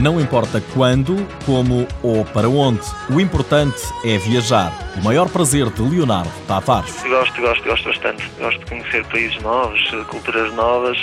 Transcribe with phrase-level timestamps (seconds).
[0.00, 4.72] Não importa quando, como ou para onde, o importante é viajar.
[4.96, 7.02] O maior prazer de Leonardo Tavares.
[7.02, 8.30] Gosto, gosto, gosto bastante.
[8.38, 10.96] Gosto de conhecer países novos, culturas novas.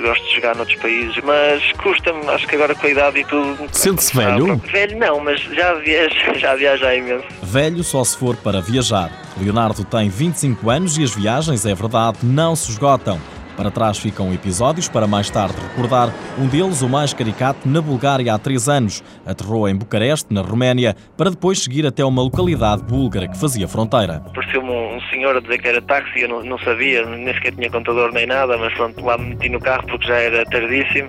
[0.00, 3.66] Gosto de jogar noutros países, mas custa-me, acho que agora com a idade e tudo.
[3.72, 4.56] Sente-se velho?
[4.58, 7.24] Velho não, mas já viajo, já viajo imenso.
[7.42, 9.10] Velho só se for para viajar.
[9.40, 13.18] Leonardo tem 25 anos e as viagens, é verdade, não se esgotam.
[13.56, 16.10] Para trás ficam episódios para mais tarde recordar.
[16.38, 19.02] Um deles, o mais caricato, na Bulgária há três anos.
[19.24, 24.22] Aterrou em Bucareste, na Roménia, para depois seguir até uma localidade búlgara que fazia fronteira.
[24.34, 27.70] Pareceu-me um senhor a dizer que era táxi, eu não, não sabia, nem sequer tinha
[27.70, 31.08] contador nem nada, mas pronto, lá me meti no carro porque já era tardíssimo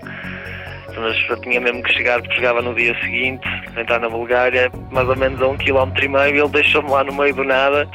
[1.00, 5.08] mas eu tinha mesmo que chegar porque chegava no dia seguinte, entrar na Bulgária, mais
[5.08, 7.88] ou menos a um quilómetro e meio, ele deixou-me lá no meio do nada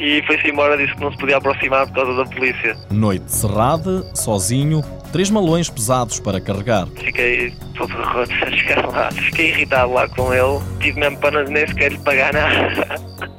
[0.00, 2.76] e foi-se embora, disse que não se podia aproximar por causa da polícia.
[2.90, 6.86] Noite cerrada, sozinho, três malões pesados para carregar.
[6.96, 11.66] Fiquei todo roto a chegar lá, fiquei irritado lá com ele, tive mesmo para nem
[11.66, 12.98] sequer lhe pagar nada.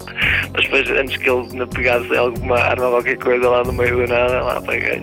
[0.53, 3.96] Mas depois, antes que ele me pegasse alguma arma ou qualquer coisa lá no meio
[3.98, 5.02] do nada, lá paguei.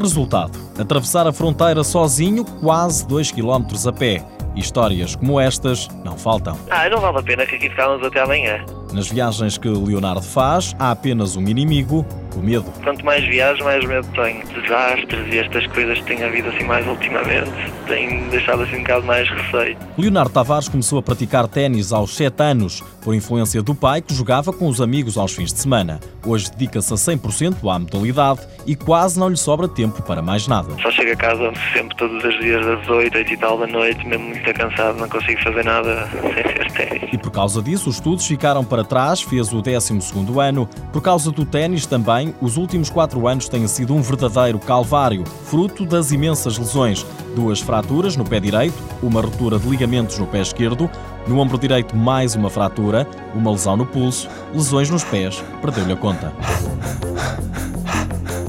[0.00, 4.22] Resultado: atravessar a fronteira sozinho, quase 2 km a pé.
[4.54, 6.56] Histórias como estas não faltam.
[6.70, 8.64] Ah, não vale a pena que aqui ficávamos até amanhã.
[8.94, 12.06] Nas viagens que Leonardo faz, há apenas um inimigo,
[12.38, 12.72] o medo.
[12.82, 14.44] Quanto mais viajo, mais medo tenho.
[14.48, 17.50] Desastres e estas coisas que têm havido assim mais ultimamente
[17.86, 19.76] têm deixado assim um bocado mais receio.
[19.98, 24.52] Leonardo Tavares começou a praticar ténis aos 7 anos, por influência do pai que jogava
[24.52, 26.00] com os amigos aos fins de semana.
[26.24, 30.74] Hoje dedica-se a 100% à modalidade e quase não lhe sobra tempo para mais nada.
[30.80, 34.06] Só chego a casa sempre todos os dias às 8, 8 e tal da noite,
[34.06, 37.12] mesmo muito cansado, não consigo fazer nada sem ser ténis.
[37.12, 40.00] E por causa disso, os estudos ficaram para trás, fez o 12
[40.40, 40.68] ano.
[40.92, 45.84] Por causa do ténis também, os últimos quatro anos têm sido um verdadeiro calvário, fruto
[45.84, 47.04] das imensas lesões.
[47.34, 50.88] Duas fraturas no pé direito, uma ruptura de ligamentos no pé esquerdo,
[51.26, 55.96] no ombro direito mais uma fratura, uma lesão no pulso, lesões nos pés, perdeu-lhe a
[55.96, 56.32] conta.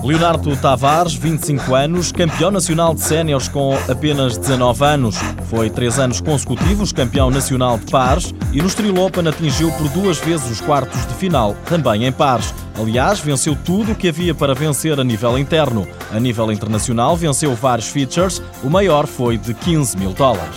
[0.06, 5.16] Leonardo Tavares, 25 anos, campeão nacional de séniores com apenas 19 anos.
[5.50, 10.19] Foi três anos consecutivos campeão nacional de pares e no Street Open atingiu por duas
[10.19, 12.53] vezes os quartos de final, também em pares.
[12.78, 15.88] Aliás, venceu tudo o que havia para vencer a nível interno.
[16.12, 20.56] A nível internacional, venceu vários features, o maior foi de 15 mil dólares.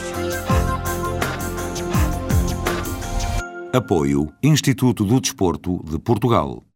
[3.72, 6.68] Apoio Instituto do Desporto de Portugal.